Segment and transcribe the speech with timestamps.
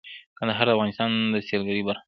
[0.37, 1.99] کندهار د افغانستان د سیلګرۍ برخه ده.